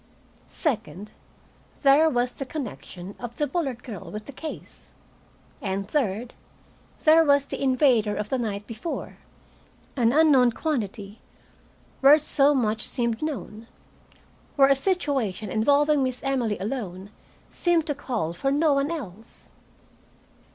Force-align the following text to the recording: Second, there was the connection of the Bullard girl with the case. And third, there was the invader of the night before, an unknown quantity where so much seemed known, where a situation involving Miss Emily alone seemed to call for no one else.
Second, 0.47 1.11
there 1.83 2.09
was 2.09 2.33
the 2.33 2.43
connection 2.43 3.13
of 3.19 3.35
the 3.35 3.45
Bullard 3.45 3.83
girl 3.83 4.09
with 4.09 4.25
the 4.25 4.31
case. 4.31 4.93
And 5.61 5.87
third, 5.87 6.33
there 7.03 7.23
was 7.23 7.45
the 7.45 7.61
invader 7.61 8.15
of 8.15 8.29
the 8.29 8.39
night 8.39 8.65
before, 8.65 9.19
an 9.95 10.11
unknown 10.11 10.53
quantity 10.53 11.21
where 11.99 12.17
so 12.17 12.55
much 12.55 12.81
seemed 12.81 13.21
known, 13.21 13.67
where 14.55 14.69
a 14.69 14.75
situation 14.75 15.51
involving 15.51 16.01
Miss 16.01 16.19
Emily 16.23 16.57
alone 16.57 17.11
seemed 17.51 17.85
to 17.85 17.93
call 17.93 18.33
for 18.33 18.51
no 18.51 18.73
one 18.73 18.89
else. 18.89 19.51